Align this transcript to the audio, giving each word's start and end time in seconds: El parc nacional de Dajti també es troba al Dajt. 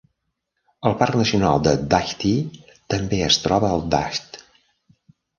El 0.89 0.93
parc 1.01 1.17
nacional 1.17 1.59
de 1.67 1.73
Dajti 1.91 2.31
també 2.93 3.19
es 3.27 3.37
troba 3.43 3.69
al 3.75 3.85
Dajt. 3.95 4.41